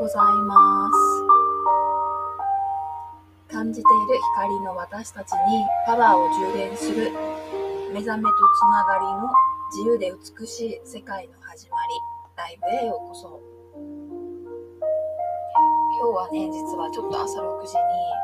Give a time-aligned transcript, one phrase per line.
[0.00, 0.96] ございます。
[3.52, 7.12] 感じている光の私たちにパワーを充電する
[7.92, 9.28] 目覚めとつながりの
[9.76, 10.10] 自由で
[10.40, 11.92] 美しい世界の始まり
[12.34, 13.42] ライブへようこそ。
[16.00, 18.19] 今日はね実はちょっと朝6時に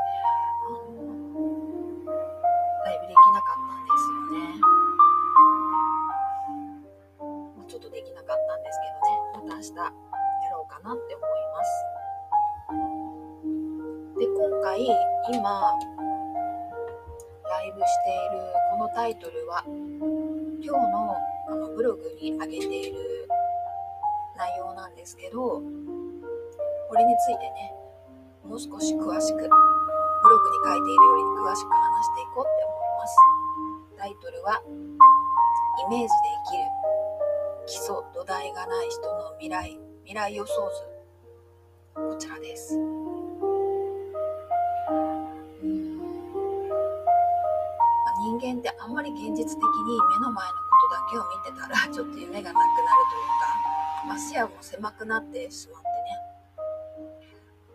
[25.07, 25.63] ですけどこ
[26.99, 27.71] れについてね
[28.43, 33.15] もう少し詳しくブログに書いているより詳しく話していこうって思います。
[33.99, 34.61] タイトルは
[35.87, 36.11] イメージで
[36.51, 36.67] 生きる
[37.67, 40.83] 基礎土台がない人の未来未来予想図。
[41.95, 42.75] こちらです。
[48.19, 52.67] 人間ってあんまり現実的に目の前のことだけを見てたらちょっと夢がなくなる
[53.07, 53.31] という
[53.63, 53.66] か、
[54.07, 55.95] まあ、視野も狭くなってしまってね、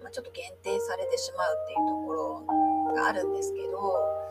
[0.01, 4.21] まあ、ちょっと限定されてしまうっていうところがあるんですけど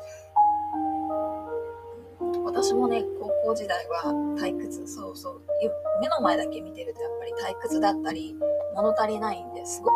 [2.45, 5.43] 私もね高校時代は退屈そうそう
[6.01, 8.35] 目の前だけ見てるとやっぱり退屈だったり
[8.75, 9.83] 物足りないんです。
[9.83, 9.93] ごく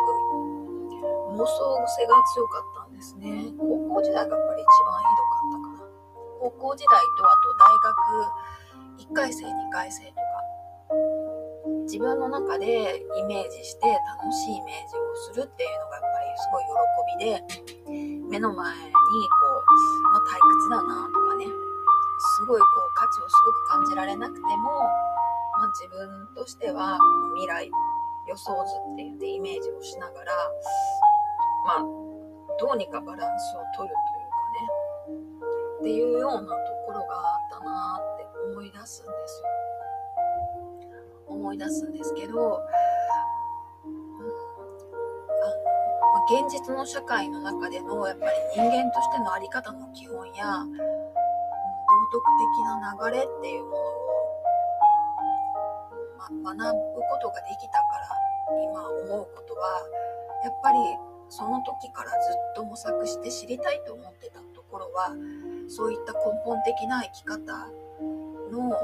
[1.33, 3.51] 妄想癖が強かったんですね。
[3.57, 5.89] 高校時代がやっぱり一番ひどかったかな。
[6.39, 7.73] 高校時代とあと大
[9.01, 10.03] 学1回生2回生。
[10.05, 10.24] と
[11.85, 27.71] 自分の中でイメージして楽しいイメージをするっていうのがやっぱりすごい喜びで目の前にこう、まあ、退屈だなとかねすごいこう価値をすごく感じられなくても、まあ、自分としてはこの未来
[28.27, 30.33] 予想図って言ってイメージをしながら
[31.65, 32.05] まあ
[32.59, 35.35] どうにかバランスを取るというかね
[35.81, 36.47] っていうようなと
[36.87, 39.64] ころがあったなって思い出すんですよ。
[41.27, 42.61] 思い出すんですけど、うん、あ
[43.87, 45.65] の
[46.13, 53.81] ま現実の社会の中でのやっぱり人間としての在り方の基本や道徳的な流れっていうものを、
[56.43, 58.07] ま、学ぶことができたから
[58.63, 59.81] 今思うことは
[60.43, 60.77] やっぱり
[61.29, 62.15] その時からず
[62.51, 65.15] っと模索して知りたいと思ってたところは
[65.67, 67.41] そういった根本的な生き方
[68.51, 68.77] の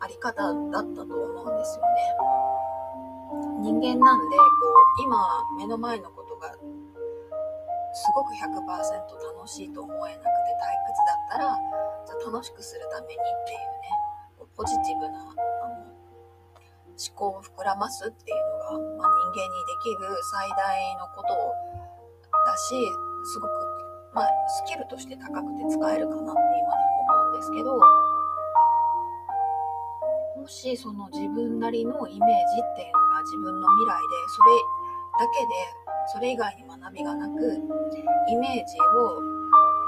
[0.00, 2.28] あり方だったと思うんですよね。
[3.60, 4.42] 人間なんでこ
[4.98, 8.66] う今目の前のことがすごく100%
[9.36, 11.58] 楽しいと思えなくて退屈だったら
[12.06, 15.32] じゃ楽しくするためにっていうねポジティブなあの
[16.94, 18.38] 思考を膨らますっていう
[18.72, 21.34] のが、まあ、人間にできる最大のこと
[22.46, 22.74] だし
[23.32, 23.78] すごく
[24.14, 27.78] まあ、スキルとして高くて使えるかなって今でも思うんですけど、
[30.38, 34.50] もしその自分なりのイメージっていうのが自分の未来で、それ
[35.18, 35.52] だけで、
[36.14, 39.18] それ以外に学びがなく、イメージを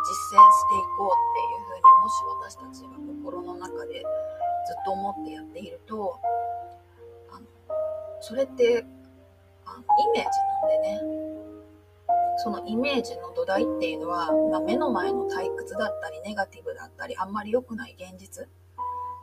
[0.03, 4.03] 実践していこうっていうふうに、もし私たちが心の中で
[4.67, 6.19] ずっと思ってやっていると、
[7.31, 7.47] あの
[8.21, 8.85] それって
[9.65, 10.31] あのイメージ
[10.63, 11.31] なんでね、
[12.43, 18.49] そのイメージの土台っていうのは、まあ、目の前の退屈だったりネガティブだったりあんまり良くない現実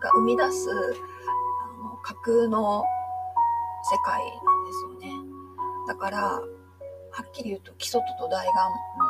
[0.08, 2.84] が生み出すあの架空の
[3.84, 5.12] 世界なんですよね
[5.88, 6.42] だからは
[7.24, 8.70] っきり言うと基礎と土台が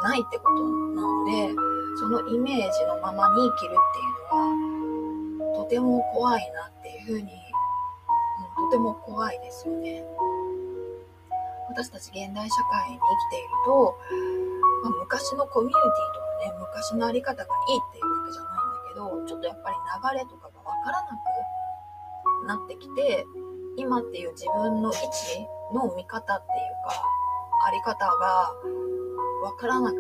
[0.10, 0.64] ないってこと
[0.96, 1.54] なので
[2.00, 10.04] そのイメージのままに生きるっていうのはとても怖いなっていうふうに、うん、とても怖いですよね。
[11.70, 13.98] 私たち現代社会に生きていると、
[14.84, 15.84] まあ、昔のコミュニティ
[16.14, 19.76] とかね、昔のあり方がいいっていうわけじゃないんだけど、ちょっとやっぱり
[20.16, 20.47] 流れとか
[20.88, 23.26] からなくなってきて、
[23.76, 25.04] 今っていう自分の位置
[25.76, 27.04] の見方っていうか、
[27.68, 28.54] あり方が
[29.44, 29.96] わからなく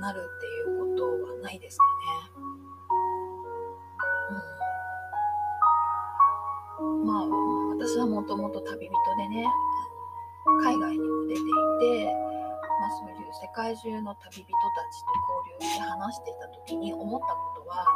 [0.00, 2.40] なるっていうことはないですかね。
[6.80, 7.26] うん、まあ、
[7.78, 9.46] 私はもともと旅人でね、
[10.64, 12.14] 海外にも出ていて、
[12.80, 14.50] まあ、そういう世界中の旅人た
[14.90, 15.12] ちと
[15.46, 17.86] 交流して話していた時に思ったことは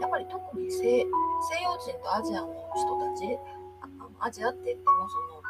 [0.00, 1.06] やっぱり特に西洋
[1.78, 3.24] 人とアジアの人たち
[4.20, 5.42] あアジアって言ってもその、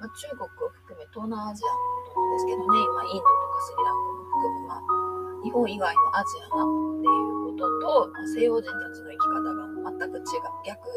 [0.00, 10.88] ま、中国を含め東南アジアのことなんですけどね今インドとかスリランカも含む、ま、日本以外のアジアなっていうことと、ま、西洋人たちの生き方が全く違う逆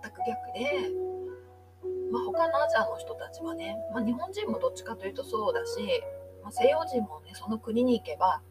[0.00, 1.10] 全く逆で
[2.10, 6.02] ま、他のアジアの人たちはね、ま、日本人もどっちかというとそうだし、
[6.42, 8.42] ま、西洋人もねその国に行けば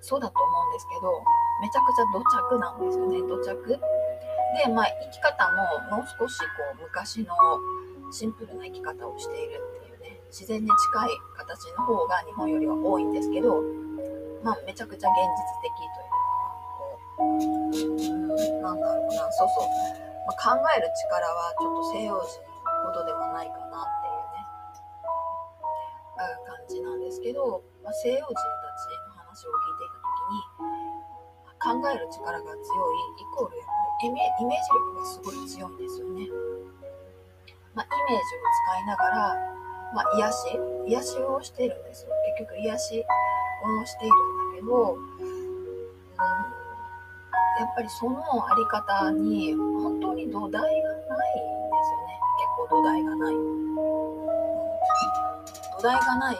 [0.00, 1.22] そうだと思うんですけど
[1.62, 3.80] めちゃくちゃ土着なんですよね土着。
[4.56, 5.52] でまあ生き方
[5.90, 6.46] ももう少しこ
[6.78, 7.34] う昔の
[8.12, 13.62] シンプルな生き方をしているっていうね自然に近い形の方が日本よりは多いんですけど
[14.42, 16.22] まあめちゃくちゃ現実的という
[16.96, 19.68] かこう、うん、なんだろうなそうそう、
[20.26, 22.40] まあ、考える力はちょっと西洋人
[22.86, 24.46] ほどではないかなっていうね
[26.46, 28.34] 感じなんですけど、まあ、西洋人
[31.66, 32.62] 考える力が強い
[33.18, 36.28] イコールやっぱりイメージ力がすごい強いんですよね。
[37.74, 39.34] まあ、イメージを使いながら、
[39.92, 42.12] まあ、癒し癒しをしているんですよ。
[42.38, 43.04] 結局癒し
[43.82, 44.18] をしているん
[44.54, 45.18] だけど、うん、
[47.58, 52.20] やっぱりそのあり方に本当に土台がないんですよね。
[52.38, 53.34] 結構土台がない、
[55.74, 56.36] 土台がない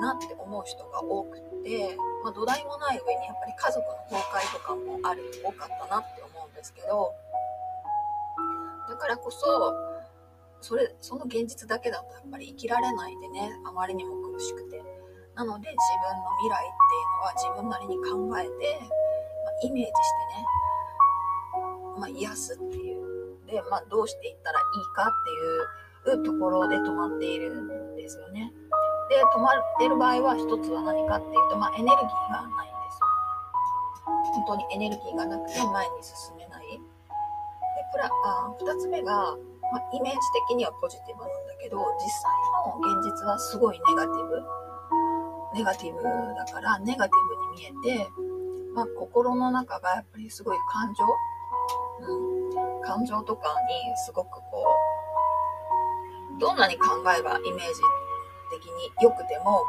[0.00, 7.14] なって思う人が多くて、まあ、土台もない上にやっぱり家族の崩壊とかもある多かったなって思うんですけど
[8.88, 9.74] だからこそ
[10.60, 14.82] それその現実だけだとやっぱり生きられないでねあまりにも苦しくて。
[15.40, 19.94] なので自分の未来っていうのは自分なりに考えて、まあ、イメージし
[20.28, 20.44] てね、
[21.98, 23.46] まあ、癒すっていう。
[23.46, 28.52] で、まあ、どうしていったらいいかっていうところで止まっているんですよね。
[29.10, 33.02] で止まってる場合は一つは何かっていうと、まあ、エネルギーがないんです
[34.38, 36.70] 本当にエネルギーがなくて前に進めない。
[36.70, 36.78] で
[37.92, 39.36] プラあ2つ目が
[39.72, 40.18] まあ、イメージ
[40.48, 42.30] 的にはポジティブなんだけど実際
[42.66, 44.42] の現実はすごいネガティブ。
[45.54, 48.10] ネガティブだからネガティブに見えて、
[48.74, 51.04] まあ、心の中がやっぱりすごい感情、
[52.06, 54.64] うん、感情とかにすごくこ
[56.36, 56.86] うどんなに考
[57.18, 57.82] えがイメージ
[58.50, 59.64] 的に良くても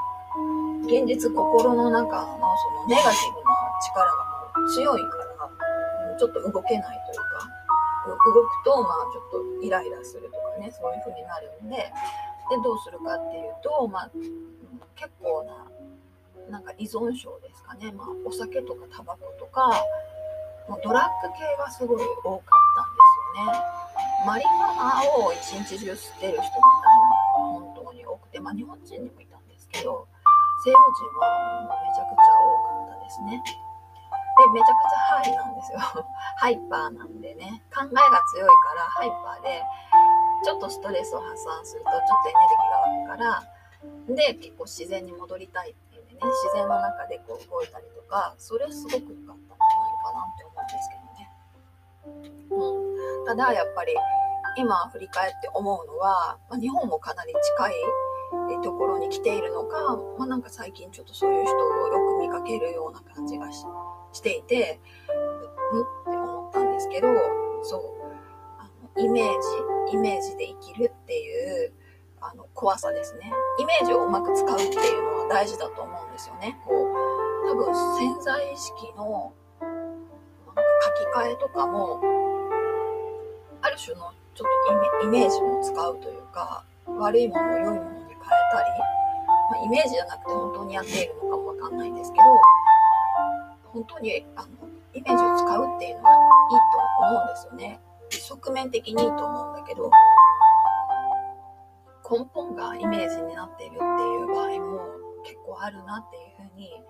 [0.86, 3.52] 現実心の中のそのネガティブな
[3.86, 7.62] 力がもう強いからちょっと動けないというか
[8.10, 11.92] 動くと、まあ、ちょっとイライラするとかね、そういう風になるんで、で、
[12.64, 14.12] どうするかっていうと、まあ、
[14.96, 17.92] 結構な、なんか依存症ですかね。
[17.92, 19.70] まあ、お酒とかタバコとか、
[20.68, 23.82] もうドラッグ系がすごい多かったんですよね。
[24.26, 26.91] マリファナを一日中吸ってる人みたい
[28.42, 30.08] まあ、日本人にもいたんですけど、
[30.64, 33.42] 西洋人はめちゃくちゃ多かったですね。
[33.42, 35.80] で、めちゃくちゃハイなんですよ。
[36.38, 39.64] ハイパーなんでね、考えが強いからハイパーで、
[40.44, 51.32] ちょっとストレスを発散すると、ちょっとエネルギーが湧くから、で、結構自然に戻りたいっていうね、自然の中でこう動いたりとか、それすごく良かったんじゃないかなって思うんですけどね。
[52.50, 53.26] うん。
[53.26, 53.96] ただ、やっぱり、
[54.58, 57.74] 今振り返って思うのは、まあ、日本もかなり近い
[58.64, 63.66] ところに来ているのか、まあ、なんか最近ちょっとそういう人をよく見かけるような感じがし
[64.14, 64.80] していて、
[65.74, 67.08] んって思ったんですけど、
[67.64, 67.82] そう、
[68.60, 69.26] あのイメー
[69.90, 71.74] ジ、イメージで生きるっていう
[72.20, 73.32] あの怖さですね。
[73.58, 74.68] イメージをうまく使うってい
[75.00, 76.60] うのは大事だと思うんですよね。
[76.66, 80.62] こう、多分潜在意識のなんか
[81.14, 82.02] 書き換えとかも、
[83.62, 87.91] ある種のちょっとイメージも使うというか、悪いもの良いもの
[88.52, 88.70] たり、
[89.50, 92.24] まあ、イメージじゃなくて本当にやっているのかもわかんないんですけど、
[93.74, 94.48] 本当にあの
[94.94, 96.14] イメージを使うっていうのは
[96.52, 97.80] いいと思うんですよね。
[98.12, 99.90] 側面的にいいと思うんだけど、
[102.10, 104.82] 根本がイメージになっているっていう場合も
[105.24, 106.84] 結構あるなっていうふうに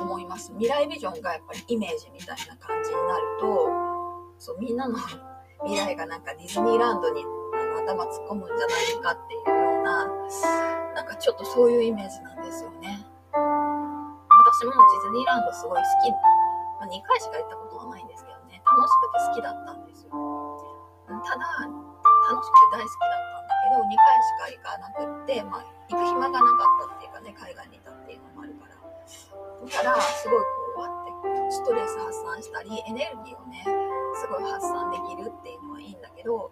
[0.00, 0.52] 思います。
[0.52, 3.68] 未来ビジョンがやっぱりイメージみたいな感じになると、
[4.38, 4.96] そうみんなの
[5.64, 7.24] 未来がなんかディズニーランドに
[7.86, 10.06] 頭突っ込むんじゃないかっていうような、
[10.94, 13.06] なんかちょっとそういうイメージなんですよね。
[13.30, 20.10] 私もディズニーランドすごい好き、まあ、2回しか行ったことはないんですけどね、楽しくて好きだったんですよ。
[21.06, 21.46] ただ、
[22.26, 28.74] 楽しくて大好きだったんだけど、2回しか行かなくって、まあ、行く暇がなかったっていうかね、海外にいたっていうのもあるから。
[28.74, 33.62] だから、すごいこう、わって、ストレス発散したり、エネルギーをね、
[34.18, 36.50] すごい発散できるっていうのはいいんだけど、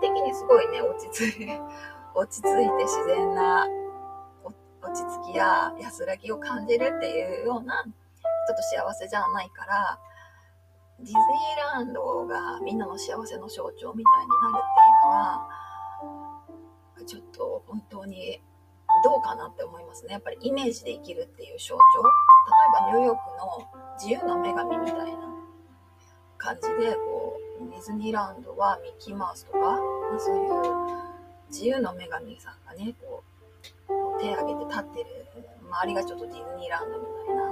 [0.00, 1.60] 的にすごいね、落ち着いて、
[2.14, 3.66] 落ち着いて自然な
[4.82, 7.90] 落ち着きや安らぎを感じるっていうようなちょ
[8.54, 9.98] っと幸せじゃないから
[10.98, 15.60] ディズニーランドがみんなの幸せの象徴みたいになるっていうのは
[17.06, 18.42] ちょっと本当に
[19.04, 20.12] どうかなって思いますね。
[20.12, 21.78] やっぱりイメージで生きるっていう象徴。
[21.78, 25.18] 例えばニューヨークの自由の女神みたいな
[26.36, 29.78] 感じでこうディズニーランドはミッキーマウスとか、
[30.10, 30.42] まあ、そういう
[31.50, 35.06] 自由の女神さんがね、こう、手を挙げて立ってる、
[35.70, 37.44] 周りがちょっとディズニーランドみたいな。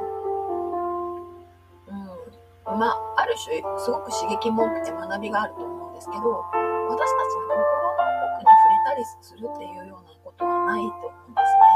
[2.74, 2.78] うん。
[2.78, 6.44] まあ、ある種、すごく刺激も多くて学びがあると思うんですけど、
[6.90, 11.70] 私たちの心の奥に触れたりするっていうようなことはないと思うんですね。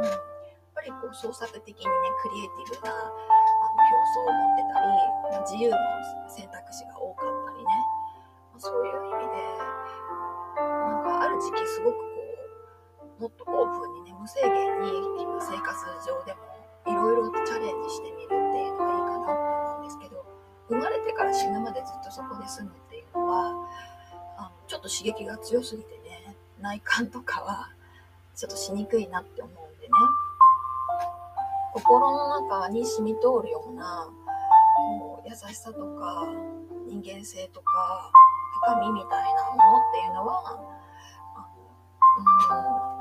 [0.00, 0.04] ん。
[0.08, 0.20] やっ
[0.74, 1.92] ぱりこう創作的にね、
[2.22, 3.12] クリエイティブなあの
[3.84, 5.76] 競争を持ってたり、自由の
[6.28, 7.68] 選択肢が多かったりね。
[8.52, 9.65] まあ、そういう意味で、
[11.36, 12.02] 時期すごくこ
[13.18, 14.90] う、もっとオープンにね、無制限に
[15.40, 16.40] 生活上でも
[16.86, 20.24] いろいろチャレンジしてみるっていうのがいいかなと思うんですけど、
[20.68, 23.68] 生まれてから死ぬまでずっとそこで住むっていうのは、
[24.36, 27.68] あのちょっと刺激が強すぎてね、内観とかは
[28.34, 29.92] ちょっとしにくいなって思うんでね、
[31.74, 34.08] 心の中に染み通るような
[34.76, 36.26] こう優しさとか
[36.86, 38.10] 人間性とか
[38.64, 40.58] 深みみたいなものっていうのは、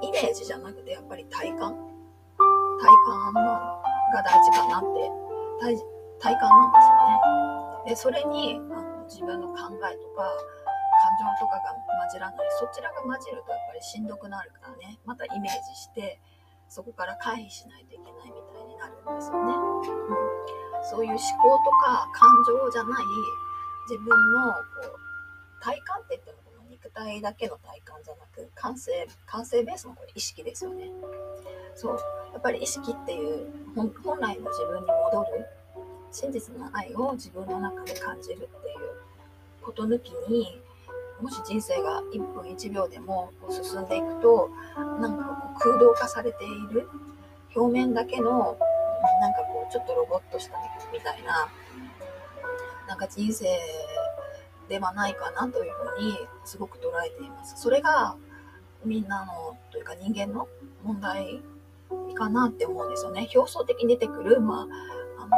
[0.05, 1.74] イメージじゃなくてやっぱり体感？
[1.74, 3.81] 体感が
[4.24, 5.12] 大事かなって。
[5.59, 5.77] 体
[6.19, 7.89] 体感なんですよね。
[7.89, 12.38] でそれにあの自分の考えとか感情とかが混じらない。
[12.59, 15.00] そちらが混じるとやっぱりしんどくなるからね。
[15.05, 16.19] またイメージして
[16.67, 19.85] そこから回避しないといけないみたいになるんですよね、うん、
[20.83, 23.05] そういう思考とか感情じゃない
[23.88, 26.44] 自分のこう体感って言っても
[26.95, 30.89] 体だけの体感じゃなく感性感性ベースのこれ意識ですよね。
[31.75, 31.99] そう。
[32.33, 35.45] やっぱり意識っていう本来の自分に戻る
[36.11, 38.49] 真実の愛を自分の中で感じるっていう
[39.61, 40.61] こと抜きに
[41.21, 46.87] もし人生が1分1秒でもこう進んでいくとなんかこう空洞化されている
[47.55, 48.57] 表面だけの
[49.21, 50.57] なんかこうちょっとロボットした
[50.91, 51.49] みたいな
[52.87, 53.45] なんか人生
[54.67, 57.62] ではないかなというふうにすごく捉えています。
[57.62, 58.15] それが
[58.84, 60.48] みんなのというか人間の
[60.84, 61.41] 問題
[62.15, 63.27] かなって思うんですよね。
[63.34, 64.67] 表層的に出てくる、ま
[65.17, 65.31] あ、あの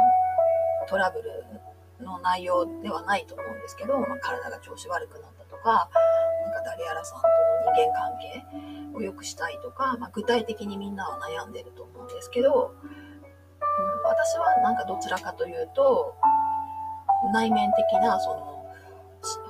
[0.88, 5.90] トラブルの内容ではないと思うんですけど、まあ、体が調子悪くなったとか、
[6.44, 7.26] なんか誰やらさんと
[7.66, 16.14] の人間関係を良くしたいとか、まあ、具体的にみんなは悩んでると思うんですけど、うん、私はなんかどちらかというと、
[17.32, 18.57] 内面的なその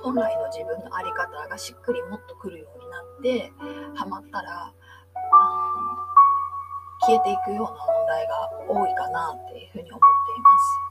[0.01, 3.53] 本来の自分の在り方がしっくりもっとくるようになって
[3.95, 4.73] ハマったら、
[7.01, 10.89] 消えていくような問題が多いかなっていうふうに思っています。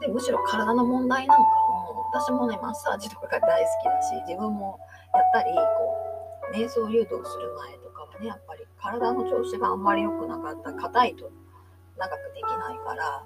[0.00, 4.78] でむしろ体の問題なんかも私もねマッサージとかが大好きだし自分も
[5.14, 5.60] やったりこ
[6.52, 11.30] う瞑想誘導する前とかはねやっぱり体の調子があんまり良くなかった硬いと
[11.98, 13.24] 長くできないから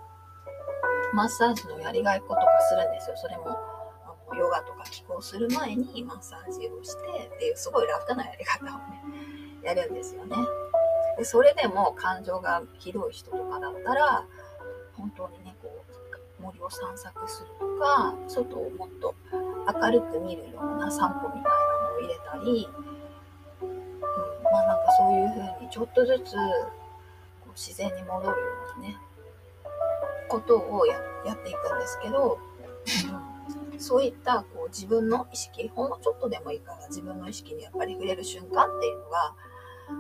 [1.12, 3.59] マッサージのやりがいことかするんですよそれも
[4.37, 9.03] ヨガとか気候する前にマッサージをしてっていうすごい楽なやり方をね、
[9.63, 10.37] やるんですよね。
[11.19, 14.25] でそれでも感情がひどい人とかだったら、
[14.95, 15.85] 本当にね、こ
[16.39, 21.51] う、森を散策するとか、外をもっと明るく見るような散歩みたいな
[21.91, 22.69] のを入れたり、
[23.63, 23.71] うん、
[24.45, 28.35] まあなんかそういう風にちょっとずつこう自然に戻るよ
[28.79, 28.97] うなね、
[30.29, 30.97] ことをや
[31.35, 32.39] っていくんですけど、
[33.13, 33.30] うん
[33.81, 39.35] そういったこう自分の意識、ほんのちょっとでもいいから自分の意識にやっぱり触れる瞬間っていうのが、
[39.89, 39.97] うん、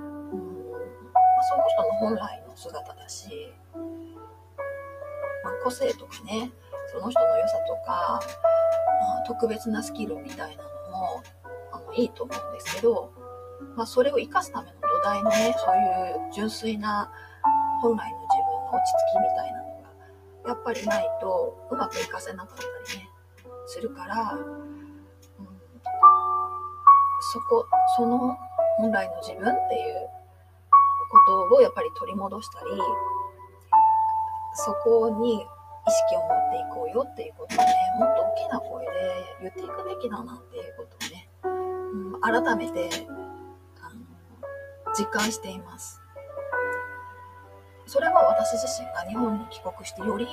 [1.48, 3.28] その人の本来の姿だし、
[5.42, 6.52] まあ、個性とかね、
[6.92, 8.20] その人の良さとか、
[9.00, 11.22] まあ、特別なスキルみたいなのも
[11.72, 13.10] あのいいと思うんですけど、
[13.76, 17.10] まあ、それを生かすための土台のね、そういう純粋な
[17.80, 19.64] 本来の自分の落ち着きみたいなの
[20.44, 22.99] が、やっぱりないとうまく活かせなかったりね、
[23.70, 24.46] するから、うん、
[27.32, 27.64] そこ
[27.96, 28.36] その
[28.78, 30.10] 本来の自分っていう
[31.10, 32.70] ことをやっぱり取り戻したり
[34.54, 37.64] そこに意識を持っていこうよっていうことをね
[38.00, 38.90] もっと大きな声で
[39.42, 42.90] 言っていくべきだなっていうことをね、うん、改めて
[43.80, 44.00] あの
[44.98, 46.00] 実感しています。
[47.86, 50.26] それは私自身が日本に帰国してより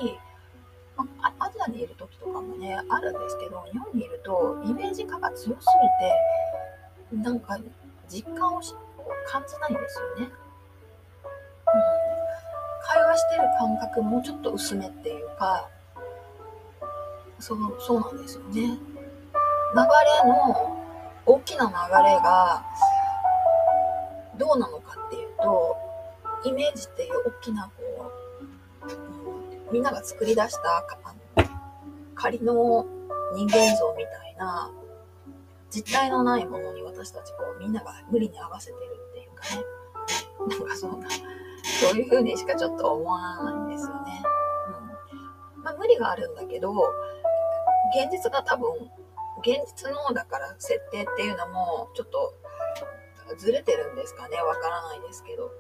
[0.98, 5.68] まあ、アジアにいる時とかもね、あるんですけど、日本にいるとイメージ化が強す
[7.12, 7.58] ぎて、なんか
[8.10, 8.62] 実感を
[9.28, 10.26] 感じないんですよね。
[10.26, 10.32] うん。
[12.82, 15.70] 会話してる感覚もちょっと薄めっていうか、
[17.40, 18.54] そうそうなんですよね。
[18.54, 20.78] 流れの、
[21.26, 21.72] 大きな流
[22.04, 22.64] れが
[24.38, 25.78] どうなのかっていうと、
[26.46, 27.87] イメージっていう大きなこう、
[29.72, 30.86] みんなが作り出した
[32.16, 32.86] 仮の
[33.36, 34.72] 人間像みたいな
[35.70, 38.78] 実体のないものに私たちこうみんなが無理に合わせてる
[39.12, 39.64] っていうかね。
[40.50, 44.24] なんかそんなそういう風にしかちょっと思わないんですよね。
[45.56, 45.64] うん。
[45.64, 48.70] まあ、無理があるんだけど現実が多分
[49.40, 52.34] 現実のだから設定っていうのもちょっと
[53.38, 54.38] ずれてるんですかね。
[54.38, 55.52] わからないですけど、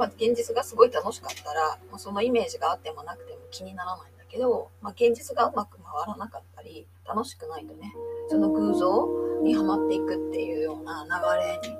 [0.00, 7.92] まあ、現実がすごい楽しかったら、まあ、そのイメージがあってもなくても気にならないんだけど、まあ、現実がうまく回らなかったり楽しくないとね
[8.30, 11.76] その偶像にはまっていくっていうような流れに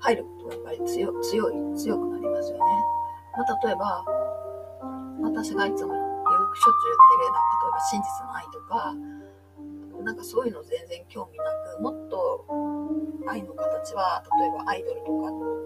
[0.00, 2.64] 入ることがやっぱり強強い強くなりますよね。
[3.38, 4.04] まあ、例えば
[5.22, 6.00] 私がいつもよ
[6.52, 11.44] くしょっちゅう言ってるような例えば真実の愛とかなんかそういうの全然興味な
[11.76, 12.44] くもっと
[13.28, 15.61] 愛の形は例えばアイドルとか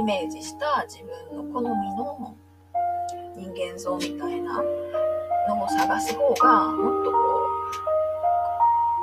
[0.00, 2.34] イメージした自分の好みの
[3.36, 4.62] 人間像みたいな
[5.46, 7.18] のを探す方がもっとこ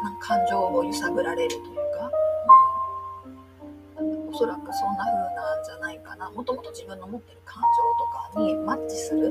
[0.02, 2.12] うなんか感情を揺さぶられるというか、
[4.00, 6.32] うん、おそらくそんな風なんじゃないかな。
[6.32, 7.62] もともと自分の持ってる感
[8.34, 9.30] 情とかにマッチする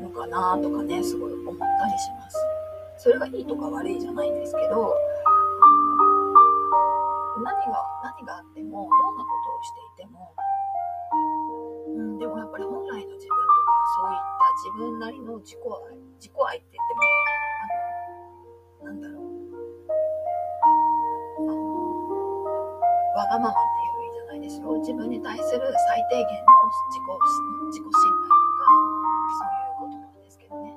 [0.00, 2.36] のかなとかねすごい思ったりします。
[2.98, 4.94] それがいいとか悪いじゃないんですけど
[7.42, 8.88] 何が何があっても
[14.80, 17.04] 分なりの自己愛自己愛って言っても
[18.80, 19.28] あのなんだろう
[21.36, 21.60] あの
[23.12, 26.48] わがままっていう意味じゃないですよ自分に対する最低限の
[26.88, 27.12] 自己
[27.68, 28.64] 自己信頼とか
[29.36, 30.72] そういうことなんですけどね。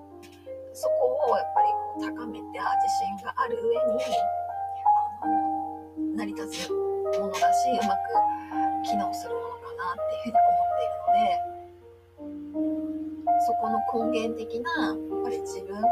[0.73, 2.59] そこをやっぱり高めて自
[2.99, 4.03] 信がある上に
[5.21, 9.42] あの成り立つものだしうまく機能する
[13.93, 15.85] 根源的なやっぱり自分あ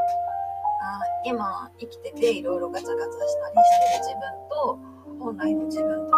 [1.24, 4.80] 今生きてていろいろガチャガチャしたりしてる自分と
[5.24, 6.18] 本来の自分とのこう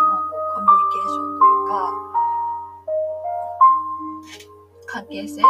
[0.56, 2.14] コミュニケーションというか
[4.86, 5.46] 関係性を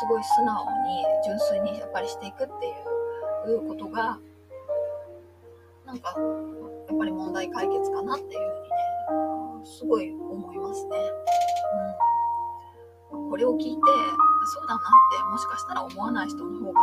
[0.00, 2.66] すごい素直に純粋にやっぱりしていくって
[3.50, 4.18] いうことが
[5.84, 6.14] なんか
[6.88, 10.96] やっぱり問題解決かなっていうふうにねすごい思いますね。
[13.12, 13.80] うん、これを聞いて
[14.46, 16.82] そうだなってもしかしたら思わない人の方が多いのかも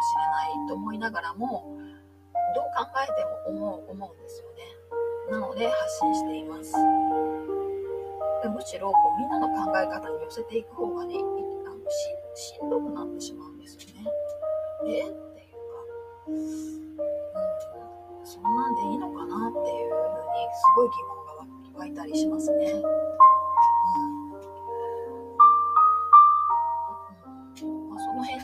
[0.00, 0.22] しれ
[0.58, 1.76] ないと思いながらも
[2.54, 4.62] どう考えても思う思うんですよね。
[5.30, 6.74] なので発信しています。
[8.48, 11.14] むしろこうみんなの考え方に寄せていく方がね
[12.34, 14.10] ししんどくなってしまうんですよね。
[14.86, 15.02] え？
[15.02, 15.12] っていうか、
[16.28, 16.36] うん、
[18.24, 19.98] そんなんでいいのかなっていうふう
[20.32, 21.10] にすごい疑問
[21.74, 22.82] が湧いたりしますね。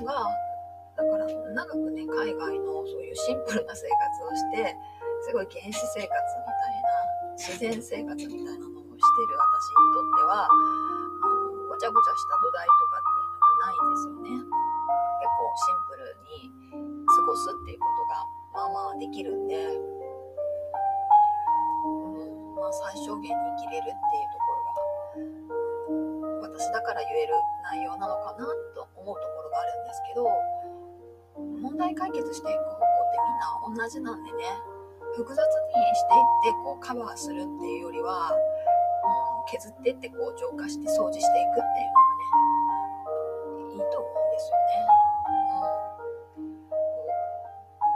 [0.01, 0.29] うんまあ、
[0.97, 4.77] その辺がだから長くね海外のそういうシンプルな生活をして
[5.25, 6.97] すごい原始生活みたいな
[7.37, 13.05] 自然生活みたいなのをしてる私にとってはあのごちゃごちゃした土台とか
[13.61, 14.31] ないんですよね。
[14.41, 16.49] 結構シンプルに
[17.05, 19.81] 過ごすっていうことがまあまあできるんで、う
[22.17, 24.65] ん、まあ最小限に生きれるっていうところ
[26.41, 30.29] が私だから言える内容なのかなと思うところがあるんですけど
[31.65, 33.17] 問題解決していく方向って
[33.73, 34.45] みんな同じなんでね。
[35.17, 35.49] 複雑に
[35.97, 42.13] していってこうカバーするっていうよりは、うん、削ってってこう浄化して掃除していくっていうのが
[43.71, 44.85] ねいいと思うんですよね。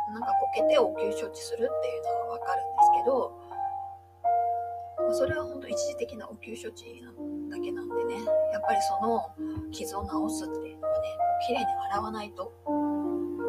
[0.09, 3.37] うん、なんかこけて応急処置するっていうのはわかるんですけど、
[5.13, 7.05] それは本当一時的な応急処置
[7.51, 9.31] だけなんでね、やっぱりその
[9.73, 10.70] 傷を治すっていう
[11.41, 12.53] のはね、綺麗に洗わないと、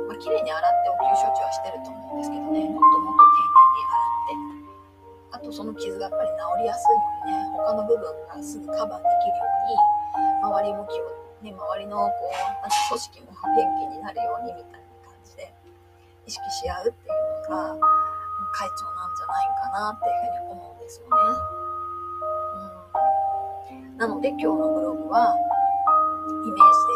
[0.08, 15.50] まあ、綺麗に洗って応急処置はしてると思うんですけどね、もっともっと丁寧に洗って、あとその傷がやっぱり治りやすいようにね、他の部分がすぐカバーできるように、周りも気をね、周りのこうなんか組織も元気になるようにみたいな感じで
[16.28, 17.74] 意識し合うっていうのが
[18.54, 21.12] 会長なんじゃないかなっていうふうに思うんですよね。
[23.98, 25.36] なので今日のブログは
[26.46, 26.91] イメージで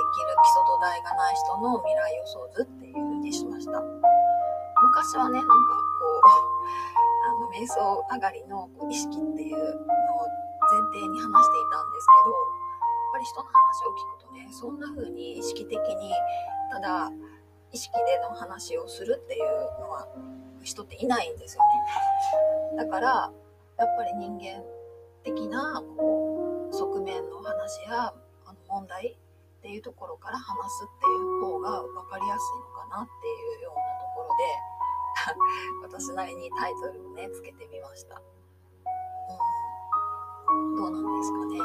[0.76, 3.80] きる基礎土台がない人の未来予想図っていうふうにしました。
[3.80, 6.28] 昔はね、なんかこう、
[7.28, 10.28] あの、瞑想上がりの意識っていうのを
[10.72, 16.12] 前提に話していたんですけどやっ、ぱり人の話を聞くとねそんな風に意識的に
[16.72, 17.12] ただ
[17.72, 19.44] 意識での話をするっていう
[19.80, 20.08] のは
[20.64, 21.64] 人っていないんですよ
[22.78, 23.32] ねだから
[23.78, 24.64] やっぱり人間
[25.24, 28.14] 的なこう側面の話や
[28.68, 29.18] 問題
[29.66, 34.30] っていうところから話すっていう方が分かりやすいのかなっていうようなところ
[35.82, 38.22] で 私なりにタイトルをねつけてみました、
[40.52, 41.58] うん、どうなんですかね。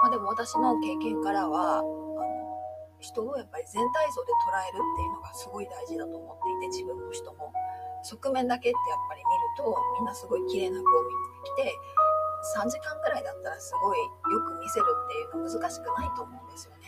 [0.00, 2.26] まあでも私の経験からはあの
[2.98, 7.52] 人をやっぱり全体像で捉えるっていうのがすごい大事だと思っていて自分も人も。
[8.02, 11.78] 側面だけってやっぱり見るとみんなすごい綺麗な服を見てきて
[12.54, 16.86] 3時間ぐらいだったらすごいよく見せるっていうの難しくないと思うんですよね。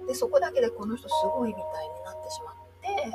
[0.00, 3.12] うん、でそこだけでこの人すごいみたいになってしまって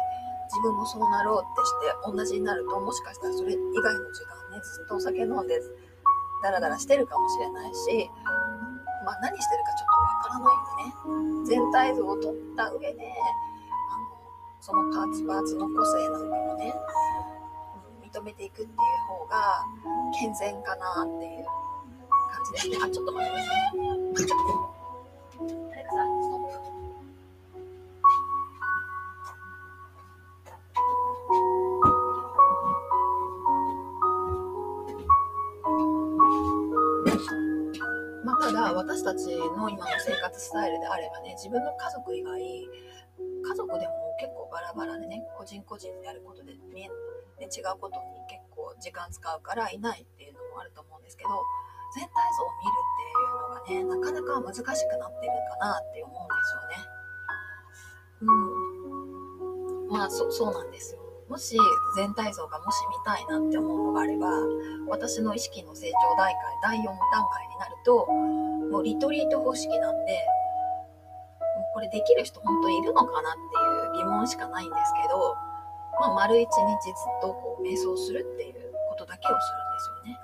[0.54, 5.60] 自分もそうなろうってして同じになるともしかしたらそれ以外の時間ねずっとお酒飲んで
[6.44, 8.10] ダラダラしてるかもしれないし、
[9.06, 13.14] まあ、何してるかちょっとわからないんでね全体像を取った上で
[13.90, 14.14] あの
[14.62, 16.74] そのパーツパーツの個性なんかもね
[18.14, 18.70] 認めていくっていう
[19.08, 19.66] 方が
[20.20, 21.46] 健全かなっていう
[22.32, 22.78] 感じですね。
[22.84, 23.78] あ、ちょっと待ってください。
[25.72, 26.74] 誰かさん、ストップ。
[38.24, 46.90] まあ、ただ私たちの今の生活スタイルであればね自分の家族以外家族でも結構バラバラでね個人個人でやることで見え
[47.40, 51.30] で違うことに結構時間使うからいないっていうのもあると思うんですけど
[51.96, 52.78] 全体像を見る
[53.62, 56.94] っていうのがねなかなか難しくなってるかなって思うんですよね。
[58.22, 58.26] う
[59.86, 61.04] ん、まあそそうなんですよ。
[61.30, 61.58] もし
[61.96, 64.28] 全体像がもし見たいなって思うのがあれば
[64.88, 66.94] 私の意識の成長段階第4段
[67.32, 70.20] 階になるともうリトリート方式なんで
[71.74, 73.34] これできる人本当にいるのかなっ
[73.94, 75.36] ていう疑問しかないんですけど
[76.00, 80.20] まあ、丸一日ずっとこう瞑想するっていうことだけをするんですよね。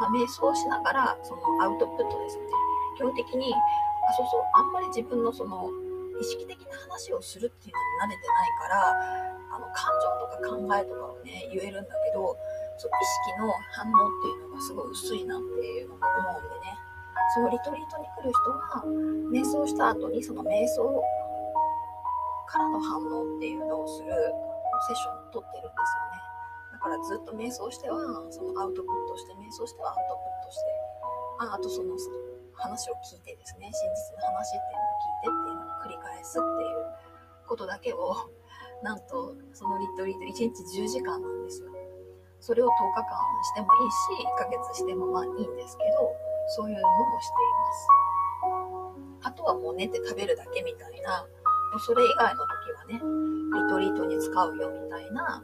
[0.00, 2.50] まあ、瞑想しながらそのアウトプットですよね。
[2.96, 3.54] 基本的に
[4.08, 5.70] あそうそうあんまり自分のその
[6.20, 9.18] 意識的な話をするっていうのに慣れてないから
[9.54, 12.36] あの感情とか考えとかをね言えるんだけど
[12.76, 16.78] その意識の反応っていうのがすごい薄いなっていうのを思うんでね
[17.34, 18.82] そのリトリートに来る人は
[19.30, 21.02] 瞑想した後にその瞑想
[22.46, 24.10] からの反応っていうのをする
[24.88, 26.24] セッションを取ってるんですよね。
[26.72, 28.00] だからずっと瞑想しては、
[28.32, 30.64] そのアウトプットして、瞑想してはアウトプットして、
[31.44, 31.92] ああとその
[32.56, 36.88] 話を聞いてですね、真実の話っていうのを聞いてっていうのを繰り返すっていう
[37.46, 38.16] ことだけを、
[38.82, 41.68] なんとそのリトリート1日10時間なんですよ。
[42.40, 46.16] それを10日間してもいいし、1ヶ月してもまあいいんですけど、
[46.48, 49.28] そういうのもしています。
[49.28, 51.26] あとはもう寝て食べるだけみたいな、
[51.76, 55.42] それ以外の時はね、リトリートに使うよみたいな、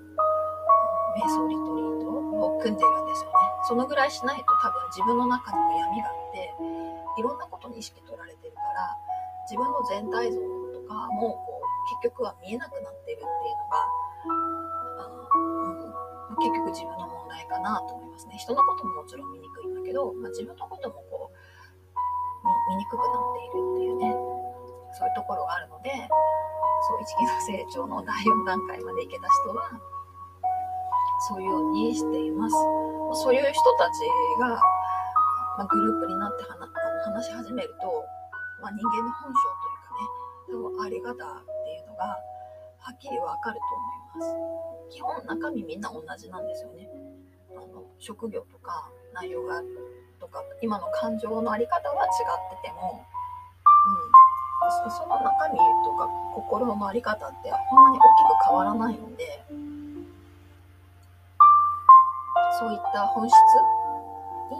[1.16, 3.36] 瞑想リトリートを組んでるんですよね。
[3.68, 6.54] そのぐらいしないと多分自分の中にも闇があって、
[7.18, 8.96] いろんなことに意識取られてるから、
[9.44, 11.64] 自分の全体像とかもこう
[12.02, 13.86] 結局は見えなくなってるっていうのが、
[16.30, 18.36] うん、結局自分の問題かなと思いますね。
[18.38, 21.36] 人のことももちろん見にくいんだけど、まあ、自分のこともこう
[22.70, 24.16] 見にくくなっているっていうね、
[24.94, 29.70] そういうところがあるので、そう一期の成長の第4段階まで行けた人は
[31.28, 32.54] そういうようにしています。
[33.22, 34.04] そういう人たち
[34.40, 34.48] が、
[35.58, 36.68] まあ、グループになって話
[37.04, 38.04] 話し始めると、
[38.60, 39.38] まあ、人間の本性
[40.48, 42.04] というかね多分あり方っていうのが
[42.78, 44.96] はっきりわかると思います。
[44.96, 46.88] 基本中身みんな同じなんですよね。
[47.56, 49.62] あの職業とか内容が
[50.20, 53.04] とか今の感情のあり方は違ってても、
[54.90, 59.44] その中身とか心の在り方ってほんまに大きく変わらないので
[62.58, 63.34] そういった本質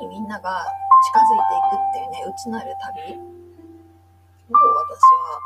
[0.00, 0.66] にみんなが
[1.06, 5.40] 近づいていくっていうね内なる旅を私は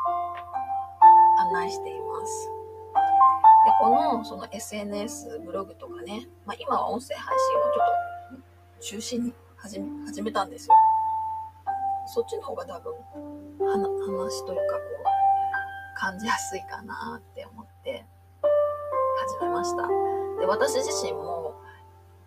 [1.39, 2.49] 案内しています。
[3.65, 7.83] でこのその SNS ブログとかね、まあ、今は音声配信をちょ
[8.33, 10.75] っと中心に始め始めたんですよ。
[12.13, 12.93] そっちの方が多分
[13.59, 14.81] 話というかこ
[15.95, 18.05] う感じやすいかなって思って
[19.39, 19.87] 始めました。
[20.39, 21.53] で私自身も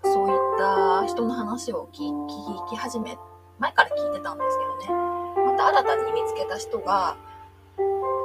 [0.05, 3.17] そういった人の話を聞き始め
[3.59, 5.01] 前から聞いてたんですけどね。
[5.47, 7.17] また新たに見つけた人が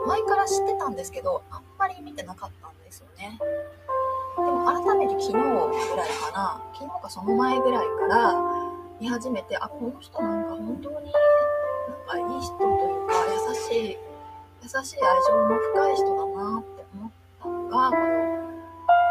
[0.05, 3.39] 前から知ってたんですけどあんまり見てなかったんですよね。
[4.37, 5.39] でも改めて昨日ぐ
[5.95, 6.61] らいかな。
[6.73, 8.35] 昨日かその前ぐらいから
[8.99, 11.11] 見始めてあこの人なんか本当に
[12.19, 13.97] いい人というか優しい
[14.63, 18.01] 優しい愛情の深い人だなって思ったのがこの、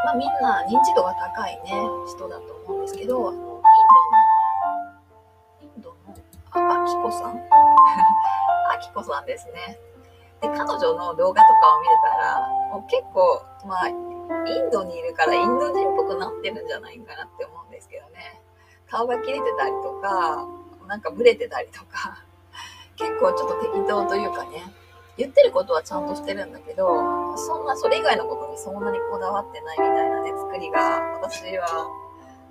[0.04, 1.70] まあ、みんな認知度が高いね
[2.06, 3.56] 人だと思うんですけどあのインドの
[5.62, 5.96] インドの
[6.52, 7.36] ああきこさん？
[7.36, 9.78] あきこさんですね
[10.42, 18.38] で、彼女の動画とかを見てたら、もう結構、まあ、インドにいるからインド人っぽくなってるんじゃないかなって思うんですけどね。
[18.86, 20.46] 顔が切れてたりとか、
[20.86, 22.22] なんかブレてたりとか、
[22.96, 24.64] 結構ちょっと適当というかね、
[25.16, 30.80] 言ってることはちゃんとしてるんだけど、そんな、それ以外のことにそんなにこだわってないみたいなね、作りが、
[31.20, 31.88] 私は、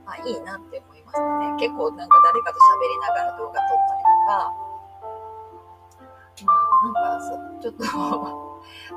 [0.06, 1.54] まあいいなって思いましたね。
[1.58, 4.54] 結構なんか誰かと喋りながら動画撮ったりとか、
[6.42, 7.84] うん、なんかそ、ちょっと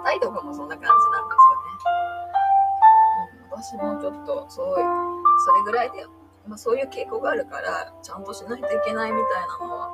[0.04, 1.92] タイとかもそんな感じなんですよね。
[3.44, 6.06] うん、私もちょっと、そう、それぐらいで、
[6.46, 9.90] まあそういう傾向があるから、ちゃんとしないといけないみたいなのは、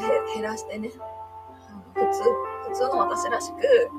[0.00, 2.22] 減らしてね、普通、
[2.68, 3.90] 普通の私らしく、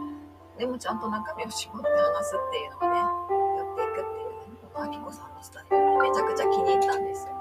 [0.57, 7.35] でもちゃんと中身を絞って話すっていうのをね、やっていくっていうね、このあきこさんのスタイルめちゃくちゃ気に入ったんですよ。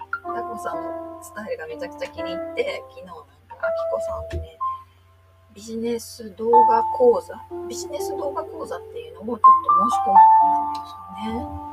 [0.00, 4.58] あきこさんのスタイルがめちゃくちゃ気に入って、昨日なんかあきこさんのね、
[5.54, 7.34] ビジネス動画講座、
[7.68, 9.44] ビジネス動画講座っていうのをちょっと
[9.88, 10.20] 申し込んだ
[10.70, 10.92] んです
[11.26, 11.66] よね。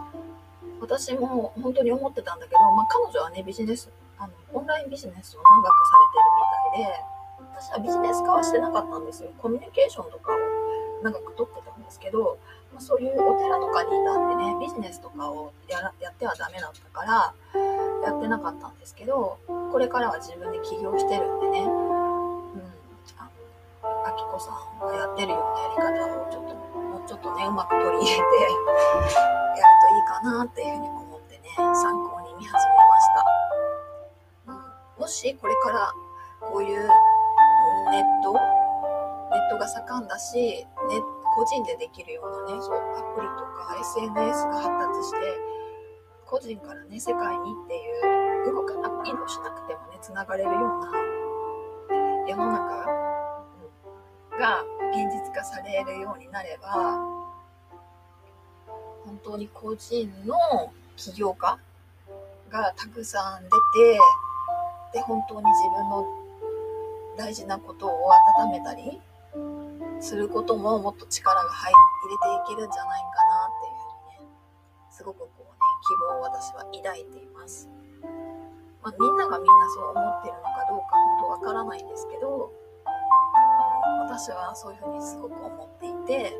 [0.79, 7.13] 私も本当に思ってたんだけど、まあ、彼女はね、ビジネス、あの、オンラインビジネスを長くされてるみたいで、
[7.55, 9.29] 私はビジネス化はしてなかったんですよ。
[9.37, 10.37] コミュニケーションとかを
[11.03, 12.37] 長く取ってたんですけど、
[12.73, 17.33] まあ、そういうお寺とかにいたんでね、ビジネスとかをやらやってはダメだったから、
[18.03, 19.37] やってなかったんですけど、
[19.71, 21.69] これからは自分で起業してるんでね、うん、
[23.17, 23.29] あ
[23.83, 28.57] の、あきこさんがやってるようなやり方をちょっと、もうちょっとね、うまく取り入れて、やる
[29.53, 31.43] といいかなっていうふうに思ってね、
[31.75, 32.82] 参考に見始めました。
[35.03, 35.91] もしこれから
[36.39, 36.87] こういうネッ
[38.23, 40.65] トネットが盛んだし、ね、
[41.35, 45.17] 個人でできるようなね、そう、アプリとか SNS が発達して、
[46.25, 50.91] 個人からね、世界にっていう、動かなく、移動しなくてもね、繋がれるような
[52.29, 52.85] 世の中
[54.39, 54.63] が
[54.93, 56.97] 現実化されるようになれば、
[59.03, 61.59] 本当に個人の起業家
[62.49, 63.99] がたくさん出て、
[64.93, 66.05] で、本当に自分の
[67.17, 67.91] 大事なことを
[68.41, 69.01] 温めたり
[69.99, 71.75] することももっと力が入れ
[72.45, 73.83] ていけるんじゃないかなっていう
[74.17, 74.33] ふうにね、
[74.91, 75.47] すごくこうね、
[75.87, 77.69] 希望を私は抱いています。
[78.83, 82.51] まあ、みんながみんなそう思ってるのかどうか本当わからないんですけど、
[84.05, 86.37] 私はそういうふうにすごく思っていて、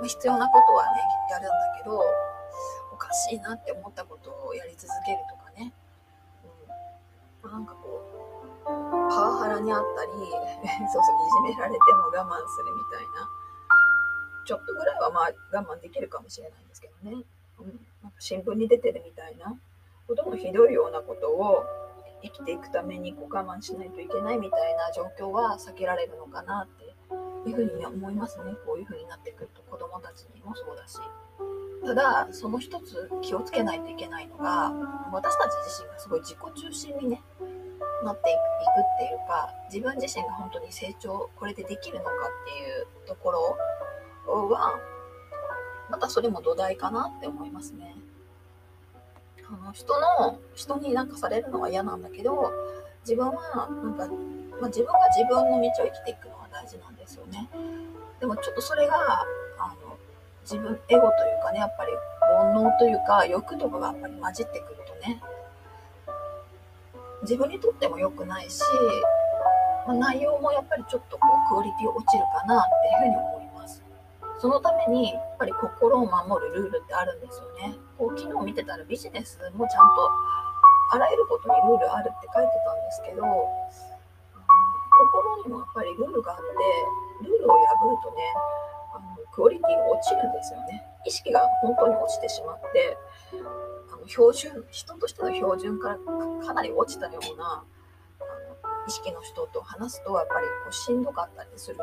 [0.00, 2.00] ま、必要なことはね、やるんだけど、
[2.92, 5.72] おかしいなって思ったことをやり続けるとかね、
[7.42, 7.76] うん、なんか、
[9.14, 10.10] パワハラにあったり、
[10.90, 13.30] そうそう、いじめられても我慢するみたいな、
[14.44, 17.24] ちょっとぐらいはまあ我慢できるかもしれないんですけどね。
[17.60, 17.66] うん、
[18.02, 19.56] なんか新聞に出てるみたいな、
[20.08, 21.64] ほとてもひどいようなことを
[22.22, 26.84] 生きていくためにこう我慢しないといけないみたいな状況は避けられるのかなって
[27.48, 28.54] いうふうに、思いますね。
[28.66, 30.98] こういうふうになってくると子供たちにもそうだし。
[31.86, 34.72] ただ、その一つ気をつけないといけないのが、
[35.12, 37.22] 私たち自身がすごい自己中心にね、
[38.04, 42.12] なっていくっていうか自分自身が本当に成長これでできるのかっ
[42.44, 43.56] ていうところ
[44.50, 44.78] は
[45.90, 47.94] またそれも土台かなって思いますね。
[49.46, 52.50] あの人の人になんかされるのは嫌なんだけど
[53.02, 54.06] 自分はなんか、
[54.58, 57.48] まあ、自分が自分の道を生きていくのは大事なんですよね。
[58.20, 58.94] でもちょっとそれが
[59.58, 59.98] あの
[60.42, 61.92] 自分エゴというかねやっぱり
[62.38, 65.20] 煩悩というか欲とかがやっぱり混じってくるとね
[67.24, 68.62] 自分にとっても良くないし、
[69.86, 73.82] まあ、内容もやっぱりちょっとこうクオリティ落ちるかなっていうふうに思います。
[74.38, 77.74] そのためにやっぱり心を守るルールってあるんですよね。
[77.96, 80.08] こう昨日見てたらビジネスもちゃんと
[80.92, 83.48] あらゆることにルールあるって書いてたんですけど、心
[85.44, 86.44] にもやっぱりルールがあって、
[87.24, 88.20] ルールを破るとね、
[88.94, 90.86] あのクオリティが落ちるんですよね。
[91.06, 92.98] 意識が本当に落ちてしまって、
[94.06, 95.98] 標準、人としての標準から
[96.46, 97.64] かなり落ちたような
[98.20, 101.80] あの意識の人と話すとやっぱりこうしんどかったりするし、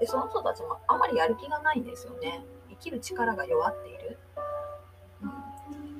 [0.00, 2.44] でその人たちもあまりやる気がないんですよね。
[2.70, 4.18] 生きる力が弱っている。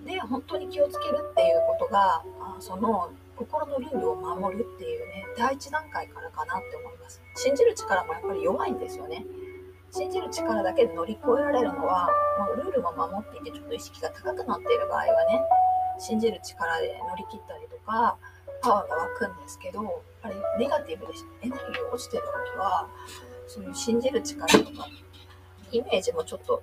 [0.06, 7.22] で、本当に気をつけるっていうことが、あその心のルールを守るっていうね、第一段階からかなって思います。
[7.36, 9.24] 信じる力もやっぱり弱いんですよね。
[9.92, 15.42] 信じる力だけで乗り越えられるのは、まあ、ルールも守っていてちょっと意識が高くなっている場合はね
[15.98, 18.16] 信じる力で乗り切ったりとか
[18.62, 22.88] パワーが湧くんですけどあれネガティブでエネルギーが落ちてる時は
[23.46, 24.86] そういう信じる力とか
[25.72, 26.62] イメージもちょっと